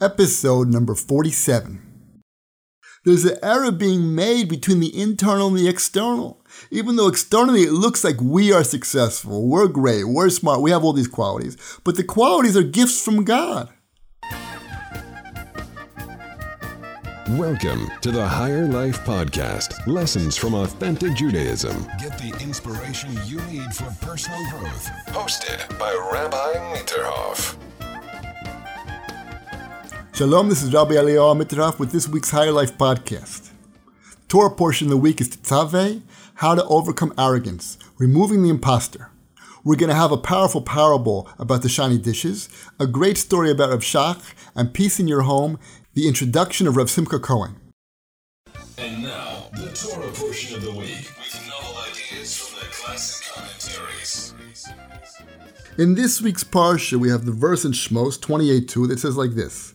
[0.00, 1.82] episode number 47.
[3.04, 6.44] There's an error being made between the internal and the external.
[6.70, 10.84] Even though externally it looks like we are successful, we're great, we're smart, we have
[10.84, 13.70] all these qualities, but the qualities are gifts from God.
[17.30, 21.86] Welcome to the Higher Life Podcast Lessons from Authentic Judaism.
[22.00, 24.88] Get the inspiration you need for personal growth.
[25.08, 27.56] Hosted by Rabbi Mitterhoff.
[30.18, 33.50] Shalom, this is Rabbi Eliyahu Mitterhoff with this week's Higher Life podcast.
[34.26, 36.02] Torah portion of the week is Tetzaveh,
[36.34, 39.12] How to Overcome Arrogance, Removing the Imposter.
[39.62, 42.48] We're going to have a powerful parable about the shiny dishes,
[42.80, 45.56] a great story about Rav Shach, and peace in your home,
[45.94, 47.54] the introduction of Rav Simcha Cohen.
[48.76, 54.34] And now, the Torah portion of the week with novel ideas from the classic commentaries.
[55.78, 59.74] In this week's parsha, we have the verse in Shmos 28:2 that says like this: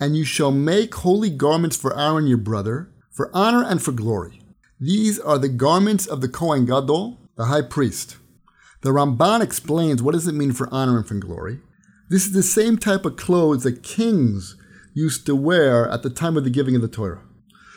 [0.00, 4.40] "And you shall make holy garments for Aaron your brother, for honor and for glory.
[4.80, 8.16] These are the garments of the Kohen Gadol, the high priest."
[8.82, 11.60] The Ramban explains what does it mean for honor and for glory.
[12.08, 14.56] This is the same type of clothes that kings
[14.92, 17.22] used to wear at the time of the giving of the Torah.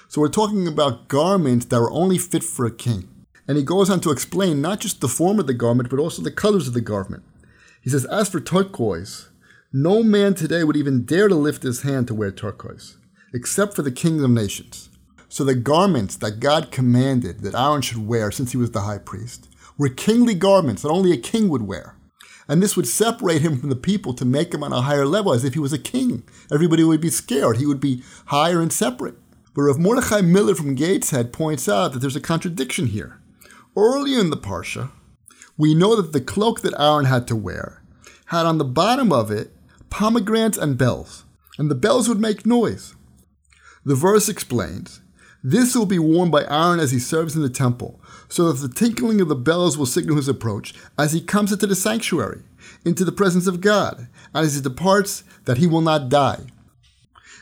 [0.07, 3.07] So we're talking about garments that were only fit for a king.
[3.47, 6.21] And he goes on to explain not just the form of the garment, but also
[6.21, 7.23] the colors of the garment.
[7.81, 9.29] He says, as for turquoise,
[9.77, 12.95] no man today would even dare to lift his hand to wear turquoise,
[13.33, 14.87] except for the kings of nations.
[15.27, 18.99] So the garments that God commanded that Aaron should wear since he was the high
[18.99, 21.97] priest were kingly garments that only a king would wear.
[22.47, 25.33] And this would separate him from the people to make him on a higher level
[25.33, 26.23] as if he was a king.
[26.49, 27.57] Everybody would be scared.
[27.57, 29.15] He would be higher and separate.
[29.53, 33.19] But Rav Mordechai Miller from Gateshead points out that there's a contradiction here.
[33.75, 34.91] Earlier in the Parsha,
[35.57, 37.81] we know that the cloak that Aaron had to wear
[38.27, 39.51] had on the bottom of it
[39.89, 41.25] pomegranates and bells,
[41.57, 42.95] and the bells would make noise.
[43.85, 45.01] The verse explains
[45.43, 48.73] this will be worn by Aaron as he serves in the temple, so that the
[48.73, 52.41] tinkling of the bells will signal his approach as he comes into the sanctuary,
[52.83, 56.39] into the presence of God, and as he departs, that he will not die.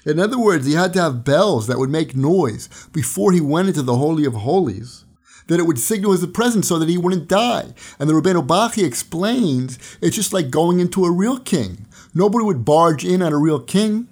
[0.06, 3.69] In other words, he had to have bells that would make noise before he went
[3.69, 5.06] into the Holy of Holies,
[5.47, 7.73] that it would signal his presence so that he wouldn't die.
[8.00, 11.85] And the Rabbeinu Bachya explains it's just like going into a real king.
[12.13, 14.07] Nobody would barge in on a real king.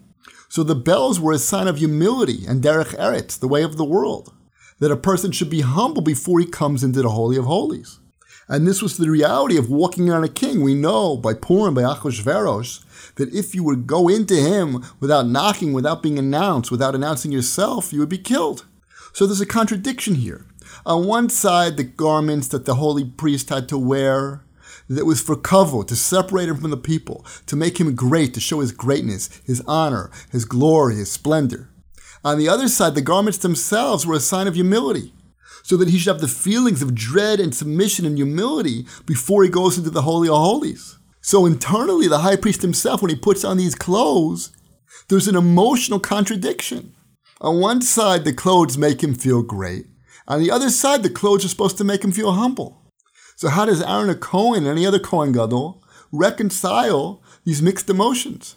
[0.50, 3.86] So the bells were a sign of humility and derech eretz, the way of the
[3.86, 4.34] world,
[4.80, 8.00] that a person should be humble before he comes into the Holy of Holies.
[8.50, 10.62] And this was the reality of walking on a king.
[10.62, 15.72] We know by Purim, by Achashverosh, that if you would go into him without knocking,
[15.72, 18.66] without being announced, without announcing yourself, you would be killed.
[19.14, 20.46] So there's a contradiction here.
[20.86, 24.44] On one side, the garments that the holy priest had to wear,
[24.96, 28.40] that was for kavod, to separate him from the people, to make him great, to
[28.40, 31.70] show his greatness, his honor, his glory, his splendor.
[32.24, 35.14] On the other side, the garments themselves were a sign of humility,
[35.64, 39.50] so that he should have the feelings of dread and submission and humility before he
[39.50, 40.98] goes into the Holy of Holies.
[41.22, 44.52] So internally, the high priest himself, when he puts on these clothes,
[45.08, 46.94] there's an emotional contradiction.
[47.40, 49.86] On one side, the clothes make him feel great.
[50.28, 52.81] On the other side, the clothes are supposed to make him feel humble.
[53.42, 58.56] So how does Aaron a Cohen and any other Cohen Gadol reconcile these mixed emotions?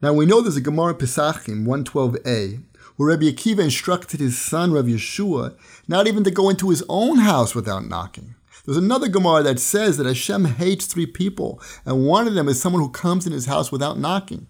[0.00, 2.64] Now we know there's a Gemara Pesachim 112a
[2.96, 7.18] where Rabbi Akiva instructed his son Rabbi Yeshua not even to go into his own
[7.18, 8.34] house without knocking.
[8.64, 12.60] There's another Gemara that says that Hashem hates three people, and one of them is
[12.60, 14.48] someone who comes in his house without knocking.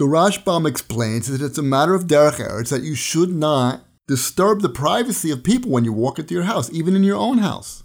[0.00, 4.60] The Rashbam explains that it's a matter of derech eretz that you should not disturb
[4.60, 7.84] the privacy of people when you walk into your house, even in your own house.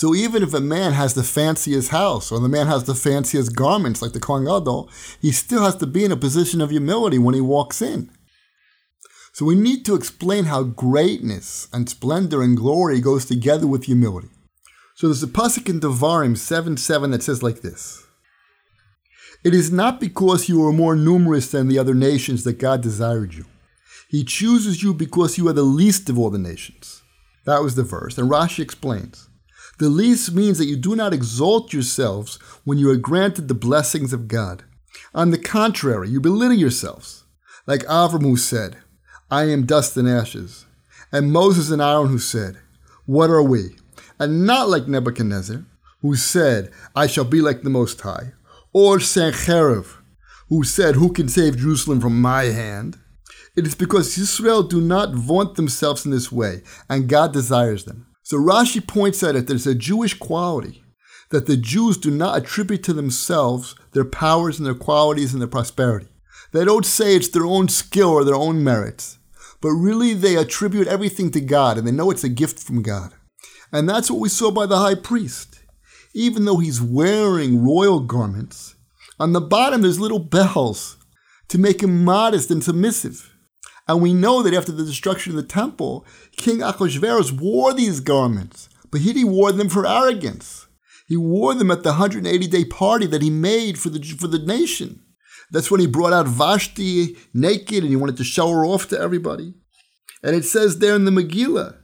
[0.00, 3.54] So even if a man has the fanciest house or the man has the fanciest
[3.54, 4.88] garments like the Kohen Gadol,
[5.20, 8.10] he still has to be in a position of humility when he walks in.
[9.34, 14.30] So we need to explain how greatness and splendor and glory goes together with humility.
[14.94, 18.02] So there's a pasuk in Devarim 7 7 that says like this
[19.44, 23.34] It is not because you are more numerous than the other nations that God desired
[23.34, 23.44] you.
[24.08, 27.02] He chooses you because you are the least of all the nations.
[27.44, 28.16] That was the verse.
[28.16, 29.26] And Rashi explains
[29.80, 34.12] The least means that you do not exalt yourselves when you are granted the blessings
[34.12, 34.62] of God.
[35.14, 37.24] On the contrary, you belittle yourselves.
[37.66, 38.76] Like Avram who said,
[39.30, 40.66] I am dust and ashes.
[41.10, 42.58] And Moses and Aaron who said,
[43.06, 43.76] What are we?
[44.18, 45.64] And not like Nebuchadnezzar,
[46.02, 48.32] who said, I shall be like the Most High.
[48.74, 49.86] Or Sennacherib,
[50.50, 52.98] who said, Who can save Jerusalem from my hand?
[53.56, 58.09] It is because Israel do not vaunt themselves in this way, and God desires them.
[58.30, 60.84] So Rashi points out that there's a Jewish quality
[61.30, 65.48] that the Jews do not attribute to themselves their powers and their qualities and their
[65.48, 66.06] prosperity.
[66.52, 69.18] They don't say it's their own skill or their own merits,
[69.60, 73.14] but really they attribute everything to God and they know it's a gift from God.
[73.72, 75.58] And that's what we saw by the high priest.
[76.14, 78.76] Even though he's wearing royal garments,
[79.18, 80.98] on the bottom there's little bells
[81.48, 83.29] to make him modest and submissive.
[83.90, 86.06] And we know that after the destruction of the temple,
[86.36, 90.68] King Achashverosh wore these garments, but he wore them for arrogance.
[91.08, 94.38] He wore them at the 180 day party that he made for the, for the
[94.38, 95.02] nation.
[95.50, 99.00] That's when he brought out Vashti naked and he wanted to show her off to
[99.00, 99.54] everybody.
[100.22, 101.76] And it says there in the Megillah,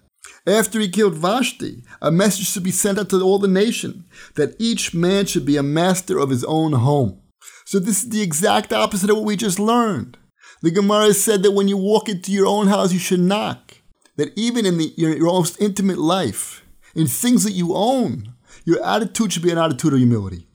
[0.47, 4.05] after he killed Vashti, a message should be sent out to all the nation
[4.37, 7.21] that each man should be a master of his own home.
[7.65, 10.19] So this is the exact opposite of what we just learned.
[10.63, 13.75] The Gemara said that when you walk into your own house, you should knock.
[14.17, 16.65] That even in the, your, your most intimate life,
[16.95, 20.47] in things that you own, your attitude should be an attitude of humility.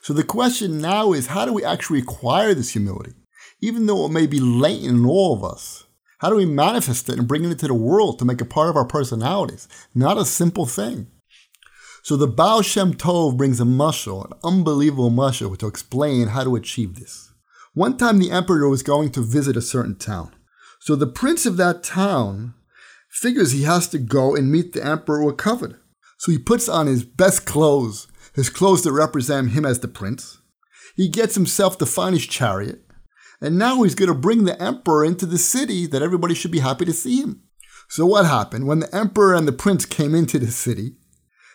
[0.00, 3.12] So the question now is how do we actually acquire this humility?
[3.60, 5.84] Even though it may be latent in all of us,
[6.18, 8.70] how do we manifest it and bring it into the world to make it part
[8.70, 9.68] of our personalities?
[9.94, 11.08] Not a simple thing.
[12.02, 16.56] So the Baal Shem Tov brings a mashal, an unbelievable mashal, to explain how to
[16.56, 17.31] achieve this.
[17.74, 20.34] One time the emperor was going to visit a certain town.
[20.80, 22.54] So the prince of that town
[23.08, 25.76] figures he has to go and meet the emperor covet.
[26.18, 30.38] So he puts on his best clothes, his clothes that represent him as the prince.
[30.96, 32.80] He gets himself the finest chariot.
[33.40, 36.60] And now he's going to bring the emperor into the city that everybody should be
[36.60, 37.42] happy to see him.
[37.88, 38.66] So what happened?
[38.66, 40.96] When the emperor and the prince came into the city,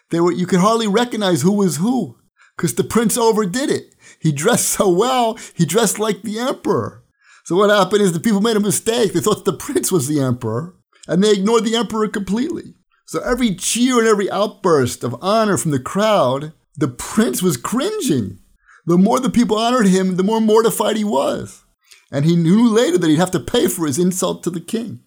[0.10, 2.18] they were, you could hardly recognize who was who
[2.58, 3.94] because the prince overdid it.
[4.20, 7.04] He dressed so well, he dressed like the emperor.
[7.46, 9.14] So what happened is the people made a mistake.
[9.14, 10.76] They thought the prince was the emperor
[11.08, 12.74] and they ignored the emperor completely.
[13.06, 18.40] So every cheer and every outburst of honor from the crowd, the prince was cringing.
[18.86, 21.64] The more the people honored him, the more mortified he was.
[22.12, 25.02] And he knew later that he'd have to pay for his insult to the king.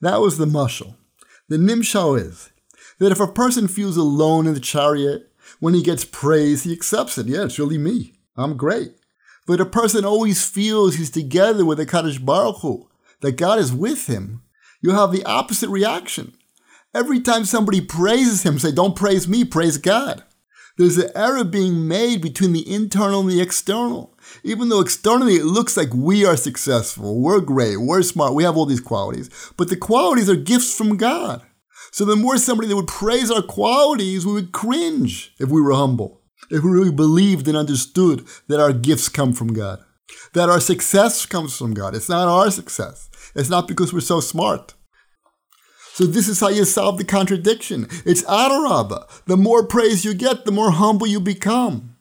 [0.00, 0.96] That was the mushal.
[1.48, 2.50] The nimshal is
[2.98, 5.30] that if a person feels alone in the chariot,
[5.60, 7.26] when he gets praise, he accepts it.
[7.26, 8.14] Yeah, it's really me.
[8.36, 8.92] I'm great.
[9.46, 12.88] But a person always feels he's together with the Kadosh Baruch Hu,
[13.20, 14.42] that God is with him,
[14.82, 16.34] you have the opposite reaction.
[16.94, 20.22] Every time somebody praises him, say, don't praise me, praise God.
[20.78, 24.14] There's an error being made between the internal and the external.
[24.42, 28.56] Even though externally it looks like we are successful, we're great, we're smart, we have
[28.56, 31.42] all these qualities, but the qualities are gifts from God.
[31.96, 35.72] So the more somebody that would praise our qualities, we would cringe if we were
[35.72, 36.20] humble,
[36.50, 39.78] if we really believed and understood that our gifts come from God,
[40.34, 41.94] that our success comes from God.
[41.94, 43.08] It's not our success.
[43.34, 44.74] It's not because we're so smart.
[45.94, 47.86] So this is how you solve the contradiction.
[48.04, 49.24] It's Adarabba.
[49.24, 51.96] The more praise you get, the more humble you become.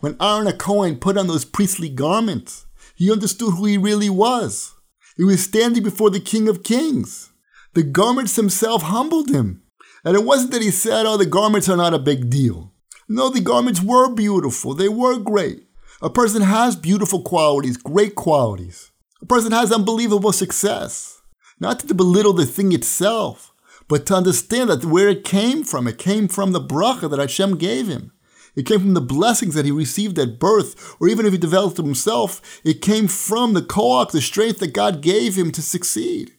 [0.00, 4.74] When Aaron a Cohen put on those priestly garments, he understood who he really was.
[5.18, 7.28] He was standing before the King of Kings.
[7.74, 9.62] The garments themselves humbled him.
[10.04, 12.72] And it wasn't that he said, oh, the garments are not a big deal.
[13.08, 14.74] No, the garments were beautiful.
[14.74, 15.66] They were great.
[16.02, 18.90] A person has beautiful qualities, great qualities.
[19.20, 21.22] A person has unbelievable success.
[21.60, 23.52] Not to belittle the thing itself,
[23.88, 27.56] but to understand that where it came from, it came from the bracha that Hashem
[27.56, 28.12] gave him.
[28.56, 31.78] It came from the blessings that he received at birth, or even if he developed
[31.78, 36.32] himself, it came from the koach, the strength that God gave him to succeed.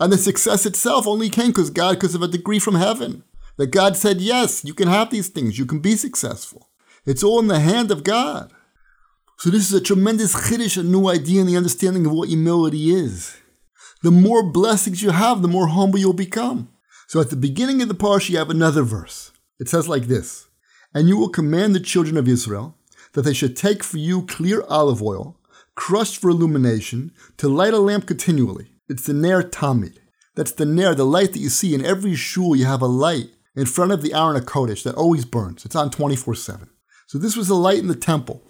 [0.00, 3.24] And the success itself only came because God, because of a degree from heaven.
[3.58, 6.70] That God said, yes, you can have these things, you can be successful.
[7.04, 8.52] It's all in the hand of God.
[9.38, 12.94] So this is a tremendous chiddush, a new idea in the understanding of what humility
[12.94, 13.36] is.
[14.02, 16.70] The more blessings you have, the more humble you'll become.
[17.08, 19.32] So at the beginning of the parsha, you have another verse.
[19.60, 20.48] It says like this,
[20.94, 22.76] And you will command the children of Israel
[23.12, 25.38] that they should take for you clear olive oil,
[25.74, 29.96] crushed for illumination, to light a lamp continually it's the Ner Tamid.
[30.34, 32.54] That's the Ner, the light that you see in every shul.
[32.54, 35.64] You have a light in front of the Aron HaKodesh that always burns.
[35.64, 36.68] It's on 24 7.
[37.06, 38.42] So this was the light in the temple.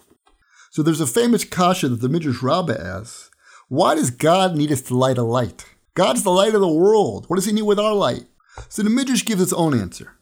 [0.71, 3.31] So there's a famous kasha that the Midrash Rabbah asks
[3.69, 5.65] Why does God need us to light a light?
[5.95, 7.25] God's the light of the world.
[7.27, 8.25] What does he need with our light?
[8.67, 10.17] So the Midrash gives its own answer.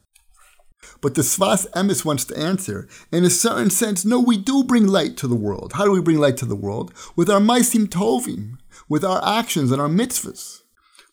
[1.01, 4.85] But the Sfas Emes wants to answer, in a certain sense, no, we do bring
[4.85, 5.73] light to the world.
[5.73, 6.93] How do we bring light to the world?
[7.15, 10.61] With our Maisim Tovim, with our actions and our mitzvahs.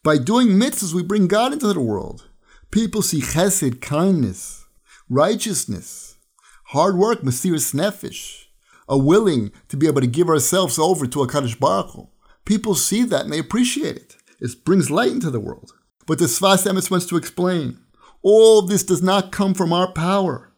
[0.03, 2.29] By doing mitzvahs, we bring God into the world.
[2.71, 4.67] People see chesed, kindness,
[5.09, 6.19] righteousness,
[6.67, 8.45] hard work, mesiras nefesh,
[8.89, 12.09] a willing to be able to give ourselves over to a Kadosh Baruch Hu.
[12.45, 14.17] People see that and they appreciate it.
[14.39, 15.73] It brings light into the world.
[16.07, 17.79] But the Sfas Emes wants to explain
[18.23, 20.53] all this does not come from our power.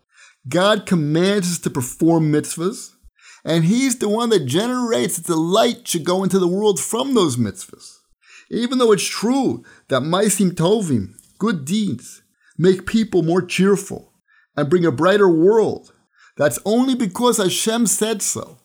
[0.49, 2.93] God commands us to perform mitzvahs,
[3.45, 7.37] And he's the one that generates the light should go into the world from those
[7.37, 7.99] mitzvahs.
[8.51, 12.23] Even though it's true that Maisim Tovim, good deeds,
[12.59, 14.13] make people more cheerful
[14.57, 15.93] and bring a brighter world,
[16.37, 18.59] that's only because Hashem said so.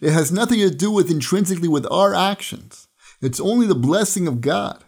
[0.00, 2.88] It has nothing to do with intrinsically with our actions.
[3.20, 4.84] It's only the blessing of God.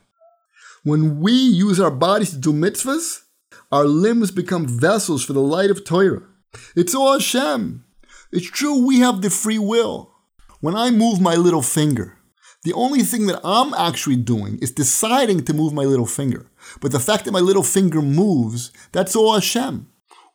[0.82, 3.22] When we use our bodies to do mitzvahs,
[3.70, 6.22] our limbs become vessels for the light of Torah.
[6.74, 7.84] It's all Hashem.
[8.32, 10.14] It's true we have the free will.
[10.60, 12.18] When I move my little finger,
[12.64, 16.50] the only thing that I'm actually doing is deciding to move my little finger.
[16.80, 19.88] But the fact that my little finger moves, that's all Hashem.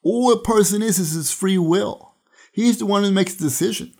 [0.04, 2.16] All a person is is his free will.
[2.52, 3.94] He's the one who makes the decision.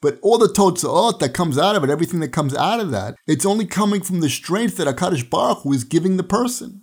[0.00, 3.16] But all the totzaot that comes out of it, everything that comes out of that,
[3.26, 6.82] it's only coming from the strength that HaKadosh Baruch Hu is giving the person.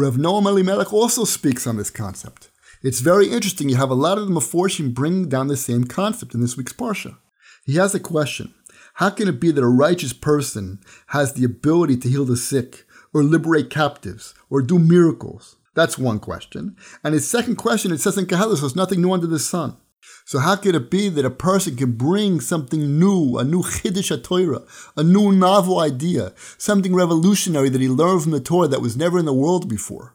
[0.00, 2.48] Rev Noam Elimelech also speaks on this concept.
[2.82, 3.68] It's very interesting.
[3.68, 6.72] You have a lot of the Meforshim bringing down the same concept in this week's
[6.72, 7.18] Parsha.
[7.66, 8.54] He has a question.
[8.94, 12.86] How can it be that a righteous person has the ability to heal the sick,
[13.12, 15.56] or liberate captives, or do miracles?
[15.74, 16.76] That's one question.
[17.04, 19.76] And his second question, it says in Koheles, there's nothing new under the sun.
[20.24, 24.22] So how could it be that a person can bring something new, a new Chiddush
[24.22, 24.62] Torah,
[24.96, 29.18] a new novel idea, something revolutionary that he learned from the Torah that was never
[29.18, 30.14] in the world before?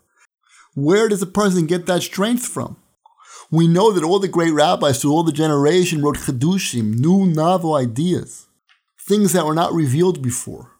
[0.74, 2.78] Where does a person get that strength from?
[3.52, 7.76] We know that all the great rabbis through all the generation wrote Chidushim, new novel
[7.76, 8.48] ideas,
[9.00, 10.72] things that were not revealed before.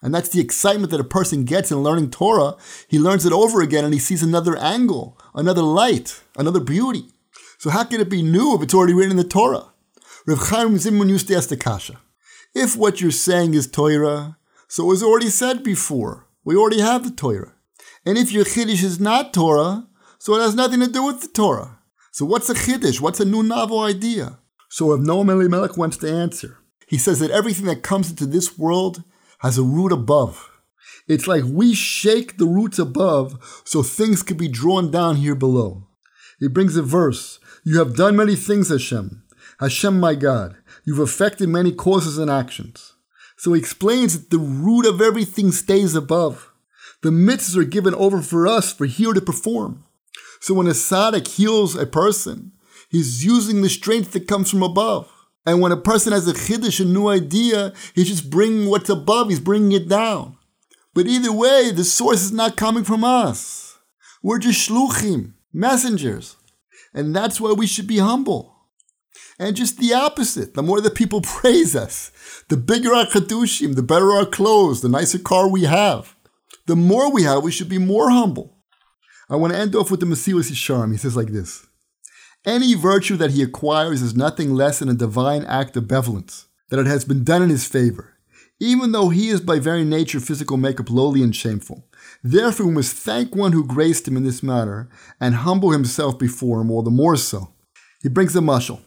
[0.00, 2.56] And that's the excitement that a person gets in learning Torah.
[2.88, 7.06] He learns it over again and he sees another angle, another light, another beauty.
[7.62, 9.66] So how can it be new if it's already written in the Torah?
[10.26, 12.00] Rav Chaim Zimmun used to ask the Kasha.
[12.56, 16.26] If what you're saying is Torah, so it was already said before.
[16.44, 17.52] We already have the Torah.
[18.04, 19.86] And if your Chiddush is not Torah,
[20.18, 21.78] so it has nothing to do with the Torah.
[22.10, 23.00] So what's a Chiddush?
[23.00, 24.40] What's a new novel idea?
[24.68, 28.58] So if Noam Elimelech wants to answer, he says that everything that comes into this
[28.58, 29.04] world
[29.38, 30.50] has a root above.
[31.06, 35.86] It's like we shake the roots above so things could be drawn down here below.
[36.40, 39.22] He brings a verse You have done many things, Hashem.
[39.60, 40.56] Hashem, my God.
[40.84, 42.94] You've affected many causes and actions.
[43.36, 46.50] So he explains that the root of everything stays above.
[47.02, 49.84] The mitzvahs are given over for us for here to perform.
[50.40, 52.52] So when a tzaddik heals a person,
[52.88, 55.08] he's using the strength that comes from above.
[55.46, 59.28] And when a person has a chiddush, a new idea, he's just bringing what's above,
[59.28, 60.36] he's bringing it down.
[60.94, 63.78] But either way, the source is not coming from us.
[64.20, 66.36] We're just shluchim, messengers.
[66.94, 68.54] And that's why we should be humble.
[69.38, 70.54] And just the opposite.
[70.54, 72.10] The more that people praise us,
[72.48, 76.14] the bigger our chedushim, the better our clothes, the nicer car we have
[76.66, 78.58] the more we have, we should be more humble.
[79.28, 80.92] I want to end off with the Mesilas Yesharim.
[80.92, 81.66] He says like this
[82.44, 86.78] Any virtue that he acquires is nothing less than a divine act of benevolence, that
[86.78, 88.16] it has been done in his favor,
[88.60, 91.88] even though he is by very nature physical makeup lowly and shameful.
[92.22, 94.88] Therefore, we must thank one who graced him in this matter
[95.20, 97.52] and humble himself before him all the more so.
[98.02, 98.80] He brings a mushal.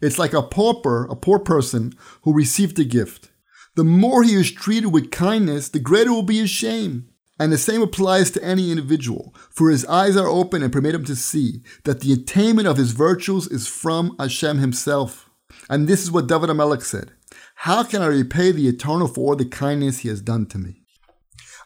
[0.00, 1.92] It's like a pauper, a poor person
[2.22, 3.30] who received a gift.
[3.76, 7.08] The more he is treated with kindness, the greater will be his shame.
[7.38, 11.04] And the same applies to any individual, for his eyes are open and permit him
[11.06, 15.30] to see that the attainment of his virtues is from Hashem himself.
[15.70, 17.12] And this is what David HaMelech said
[17.54, 20.79] How can I repay the eternal for all the kindness he has done to me?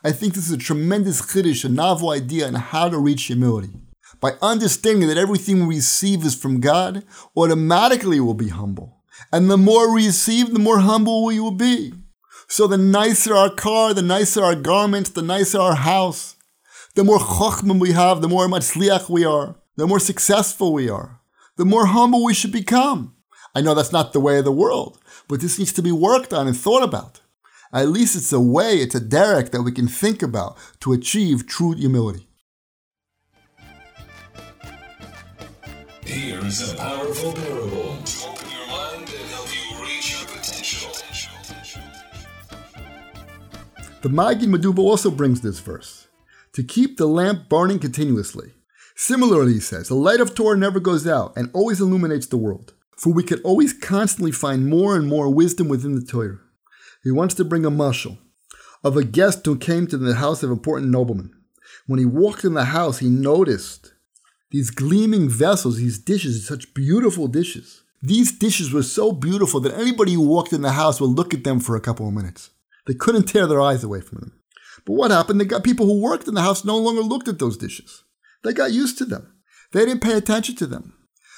[0.07, 3.71] I think this is a tremendous chiddush, a novel idea on how to reach humility.
[4.21, 8.99] By understanding that everything we receive is from God, automatically we'll be humble.
[9.33, 11.95] And the more we receive, the more humble we will be.
[12.49, 16.37] So the nicer our car, the nicer our garments, the nicer our house,
[16.95, 21.19] the more chokhmah we have, the more matzliach we are, the more successful we are,
[21.57, 23.15] the more humble we should become.
[23.55, 26.35] I know that's not the way of the world, but this needs to be worked
[26.35, 27.23] on and thought about.
[27.75, 31.49] At least it's a way, it's a derek that we can think about to achieve
[31.49, 32.28] true humility.
[36.04, 40.93] Here's a powerful parable to open your mind and help you reach your potential.
[44.02, 46.07] The Maggid MiDubna also brings this verse
[46.52, 48.52] to keep the lamp burning continuously.
[48.95, 52.73] Similarly, he says, the light of Torah never goes out and always illuminates the world,
[52.97, 56.38] for we can always constantly find more and more wisdom within the Torah.
[57.05, 58.19] He wants to bring a mushal
[58.83, 61.31] of a guest who came to the house of important noblemen.
[61.87, 63.93] When he walked in the house, he noticed
[64.51, 67.83] these gleaming vessels, these dishes, such beautiful dishes.
[68.03, 71.45] These dishes were so beautiful that anybody who walked in the house would look at
[71.45, 72.51] them for a couple of minutes.
[72.87, 74.41] They couldn't tear their eyes away from them.
[74.87, 75.41] But what happened?
[75.41, 78.05] They got people who worked in the house no longer looked at those dishes.
[78.43, 79.35] They got used to them.
[79.73, 80.95] They didn't pay attention to them.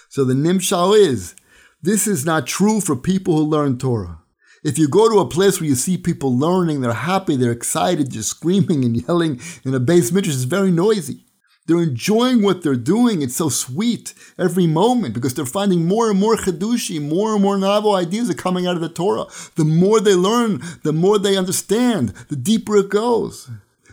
[0.08, 1.34] So the nimshal is
[1.82, 4.20] This is not true for people who learn Torah.
[4.64, 8.12] If you go to a place where you see people learning, they're happy, they're excited,
[8.12, 11.26] they're screaming and yelling in a beis midrash, it's very noisy.
[11.66, 13.22] They're enjoying what they're doing.
[13.22, 17.58] It's so sweet every moment because they're finding more and more chidushi, more and more
[17.58, 19.26] novel ideas are coming out of the Torah.
[19.56, 23.50] The more they learn, the more they understand, the deeper it goes.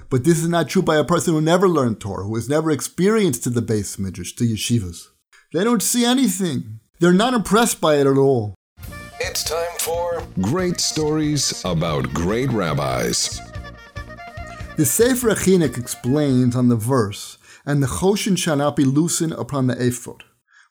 [0.09, 2.69] But this is not true by a person who never learned Torah, who has never
[2.69, 5.07] experienced the beis midrash, to yeshivas.
[5.51, 6.79] They don't see anything.
[6.99, 8.53] They're not impressed by it at all.
[9.19, 13.41] It's time for Great Stories About Great Rabbis.
[14.77, 19.67] The Sefer HaChinuch explains on the verse and the choshen shall not be loosened upon
[19.67, 20.23] the ephod.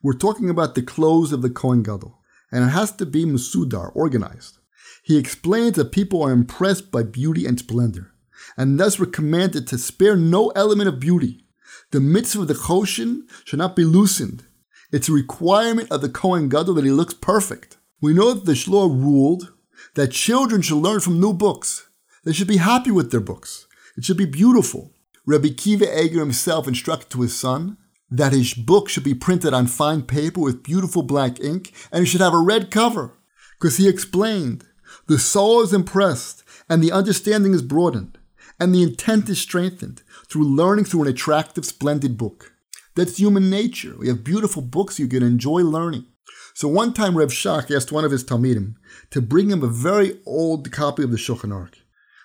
[0.02, 2.18] We're talking about the clothes of the Kohen Gadol,
[2.50, 4.56] and it has to be musudar, organized.
[5.02, 8.12] He explains that people are impressed by beauty and splendor,
[8.56, 11.44] and thus were commanded to spare no element of beauty.
[11.90, 14.44] The mitzvah of the choshen should not be loosened.
[14.90, 17.76] It's a requirement of the Kohen Gadol that he looks perfect.
[18.02, 19.52] We know that the Shlah ruled
[19.94, 21.88] that children should learn from new books.
[22.24, 23.68] They should be happy with their books.
[23.96, 24.92] It should be beautiful.
[25.24, 27.76] Rabbi Akiva Eger himself instructed to his son
[28.10, 32.06] that his book should be printed on fine paper with beautiful black ink and it
[32.06, 33.12] should have a red cover.
[33.60, 34.64] Because he explained,
[35.06, 38.18] the soul is impressed and the understanding is broadened
[38.58, 42.52] and the intent is strengthened through learning through an attractive, splendid book.
[42.96, 43.94] That's human nature.
[43.96, 46.06] We have beautiful books you can enjoy learning.
[46.54, 48.74] So one time Reb Shach asked one of his Talmidim
[49.10, 51.76] to bring him a very old copy of the Shulchan Aruch.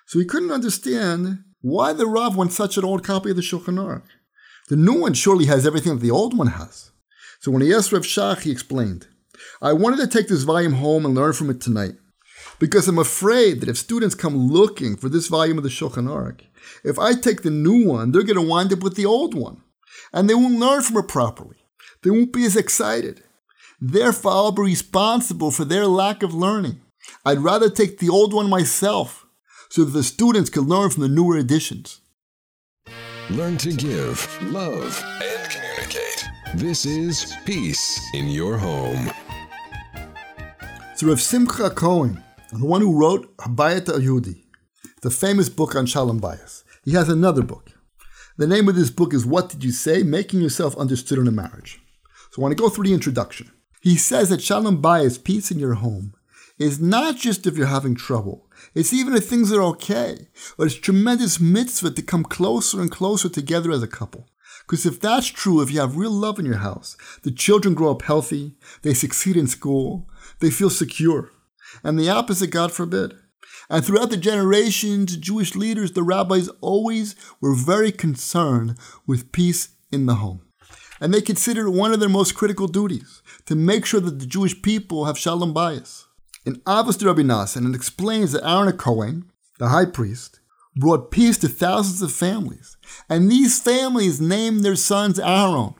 [0.06, 3.78] So he couldn't understand why the Rav wants such an old copy of the Shulchan
[3.78, 4.02] Aruch?
[4.68, 6.90] The new one surely has everything that the old one has.
[7.40, 9.06] So when he asked Rav Shach, he explained,
[9.62, 11.94] I wanted to take this volume home and learn from it tonight.
[12.58, 16.40] Because I'm afraid that if students come looking for this volume of the Shulchan Aruch,
[16.84, 19.62] if I take the new one, they're going to wind up with the old one.
[20.12, 21.56] And they won't learn from it properly.
[22.02, 23.22] They won't be as excited.
[23.80, 26.80] Therefore, I'll be responsible for their lack of learning.
[27.24, 29.24] I'd rather take the old one myself
[29.70, 32.00] so that the students can learn from the newer editions.
[33.30, 36.24] Learn to give, love, and communicate.
[36.54, 39.10] This is Peace in Your Home.
[40.96, 44.42] So Rav Simcha Cohen, the one who wrote Habayit Yehudi,
[45.02, 47.70] the famous book on Shalom Bayis, he has another book.
[48.38, 50.02] The name of this book is What Did You Say?
[50.02, 51.80] Making Yourself Understood in a Marriage.
[52.30, 53.52] So I want to go through the introduction.
[53.80, 56.14] He says that Shalom Bayis, peace in your home,
[56.58, 60.28] is not just if you're having trouble, it's even if things are okay.
[60.56, 64.28] But it's tremendous mitzvah to come closer and closer together as a couple.
[64.66, 67.90] Because if that's true, if you have real love in your house, the children grow
[67.90, 70.08] up healthy, they succeed in school,
[70.40, 71.30] they feel secure.
[71.82, 73.14] And the opposite, God forbid.
[73.70, 80.06] And throughout the generations, Jewish leaders, the rabbis always were very concerned with peace in
[80.06, 80.42] the home.
[81.00, 84.26] And they considered it one of their most critical duties to make sure that the
[84.26, 86.04] Jewish people have shalom bayis
[86.48, 90.40] in Avos Rabbi Nassan, it explains that Aaron Cohen, the high priest,
[90.74, 95.74] brought peace to thousands of families, and these families named their sons Aaron.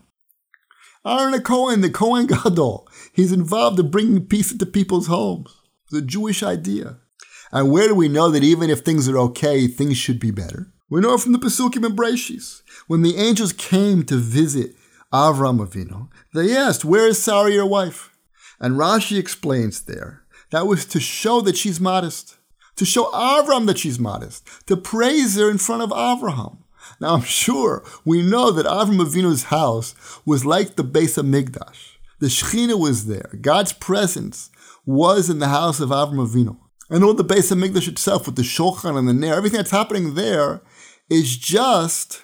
[1.07, 5.57] Aaron Cohen, the Cohen Gadol, he's involved in bringing peace into people's homes.
[5.87, 6.99] It's a Jewish idea.
[7.51, 10.71] And where do we know that even if things are okay, things should be better?
[10.91, 12.61] We know from the Pesukim and Breshis.
[12.89, 14.75] When the angels came to visit
[15.13, 18.15] Avram Avinu, they asked, Where is Sarah, your wife?
[18.61, 22.37] And Rashi explains there that was to show that she's modest,
[22.77, 26.59] to show Avram that she's modest, to praise her in front of Avraham.
[27.01, 29.95] Now I'm sure we know that Avram Avinu's house
[30.27, 31.97] was like the beis of Hamikdash.
[32.19, 33.31] The Shekhinah was there.
[33.41, 34.51] God's presence
[34.85, 36.57] was in the house of Avram Avinu.
[36.91, 39.71] And all the beis of Hamikdash itself with the Shulchan and the Ner, everything that's
[39.71, 40.61] happening there
[41.09, 42.23] is just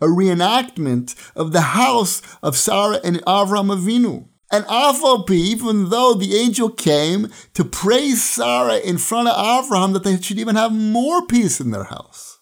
[0.00, 4.28] a reenactment of the house of Sarah and Avram Avinu.
[4.52, 10.02] And Avalpi, even though the angel came to praise Sarah in front of Abraham, that
[10.02, 12.40] they should even have more peace in their house.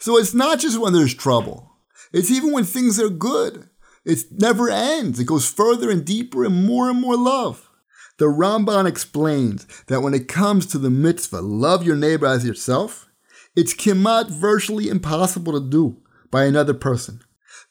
[0.00, 1.72] So it's not just when there's trouble.
[2.12, 3.68] It's even when things are good.
[4.04, 5.20] It never ends.
[5.20, 7.68] It goes further and deeper and more and more love.
[8.18, 13.06] The Ramban explains that when it comes to the mitzvah, love your neighbor as yourself,
[13.54, 15.98] it's kimat virtually impossible to do
[16.30, 17.20] by another person.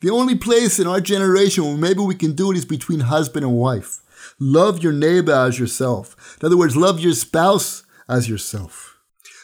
[0.01, 3.45] The only place in our generation where maybe we can do it is between husband
[3.45, 4.01] and wife.
[4.39, 6.37] Love your neighbor as yourself.
[6.41, 8.97] In other words, love your spouse as yourself.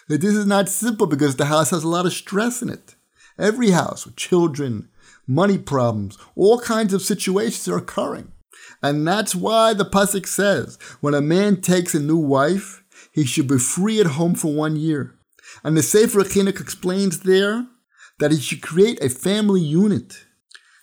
[0.07, 2.95] This is not simple because the house has a lot of stress in it.
[3.39, 4.89] Every house with children,
[5.25, 8.31] money problems, all kinds of situations are occurring.
[8.83, 13.47] And that's why the Pasuk says when a man takes a new wife, he should
[13.47, 15.15] be free at home for one year.
[15.63, 17.67] And the Sefer Chinuch explains there
[18.21, 20.25] that it should create a family unit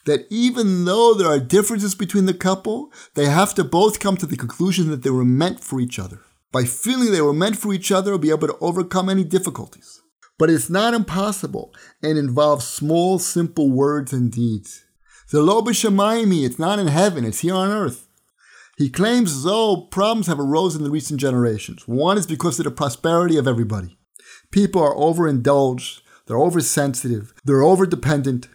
[0.07, 4.27] that even though there are differences between the couple, they have to both come to
[4.27, 6.21] the conclusion that they were meant for each other.
[6.51, 10.01] By feeling they were meant for each other, will be able to overcome any difficulties.
[10.37, 11.73] But it's not impossible
[12.03, 14.85] and involves small, simple words and deeds.
[15.31, 18.09] The lo b'shamayim, it's not in heaven, it's here on earth.
[18.79, 21.87] He claims though problems have arose in the recent generations.
[21.87, 23.97] One is because of the prosperity of everybody.
[24.51, 28.49] People are overindulged, they're oversensitive, they're overdependent.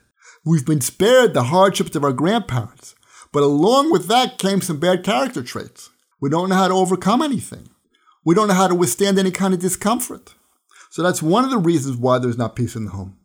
[0.46, 2.96] We've been spared the hardships of our grandparents,
[3.32, 5.90] but along with that came some bad character traits.
[6.22, 7.70] We don't know how to overcome anything.
[8.24, 10.36] We don't know how to withstand any kind of discomfort.
[10.90, 13.18] So that's one of the reasons why there's not peace in the home.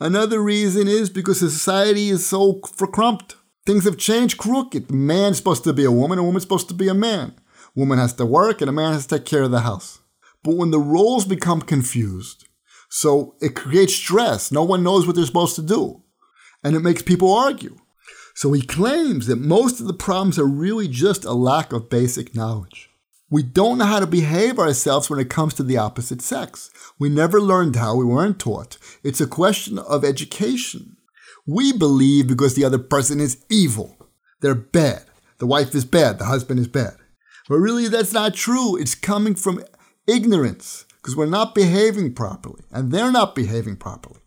[0.00, 3.36] Another reason is because society is so verkrumped.
[3.64, 4.90] Things have changed crooked.
[4.90, 7.34] Man's supposed to be a woman, a woman's supposed to be a man.
[7.74, 10.00] Woman has to work and a man has to take care of the house.
[10.42, 12.48] But when the roles become confused,
[12.94, 14.52] so it creates stress.
[14.52, 16.02] No one knows what they're supposed to do.
[16.62, 17.78] And it makes people argue.
[18.34, 22.34] So he claims that most of the problems are really just a lack of basic
[22.34, 22.90] knowledge.
[23.30, 26.70] We don't know how to behave ourselves when it comes to the opposite sex.
[26.98, 28.76] We never learned how, we weren't taught.
[29.02, 30.98] It's a question of education.
[31.46, 33.96] We believe because the other person is evil.
[34.42, 35.06] They're bad.
[35.38, 36.98] The wife is bad, the husband is bad.
[37.48, 38.76] But really, that's not true.
[38.76, 39.64] It's coming from
[40.06, 44.20] ignorance because we're not behaving properly and they're not behaving properly.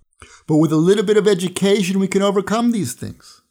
[0.47, 3.41] But with a little bit of education, we can overcome these things.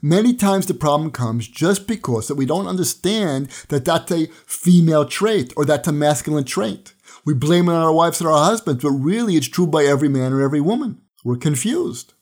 [0.00, 5.04] Many times the problem comes just because that we don't understand that that's a female
[5.04, 6.94] trait or that's a masculine trait.
[7.24, 10.08] We blame it on our wives and our husbands, but really it's true by every
[10.08, 11.00] man or every woman.
[11.24, 12.14] We're confused.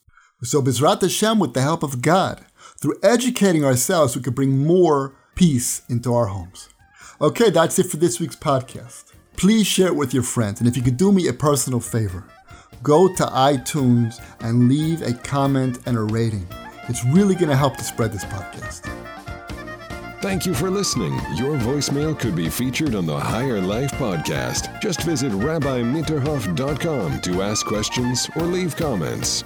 [0.43, 2.45] So Bezrat Hashem, with the help of God,
[2.79, 6.69] through educating ourselves, we can bring more peace into our homes.
[7.21, 9.10] Okay, that's it for this week's podcast.
[9.37, 12.25] Please share it with your friends, and if you could do me a personal favor,
[12.83, 16.47] go to iTunes and leave a comment and a rating.
[16.89, 18.87] It's really going to help to spread this podcast.
[20.21, 21.15] Thank you for listening.
[21.35, 24.81] Your voicemail could be featured on the Higher Life podcast.
[24.83, 29.45] Just visit rabbimitterhoff.com to ask questions or leave comments.